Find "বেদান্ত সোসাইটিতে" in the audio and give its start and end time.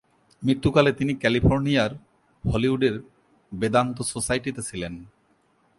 3.51-4.61